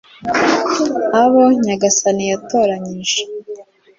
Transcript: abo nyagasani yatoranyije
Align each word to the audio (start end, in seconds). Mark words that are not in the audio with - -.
abo 1.23 1.41
nyagasani 1.63 2.23
yatoranyije 2.31 3.21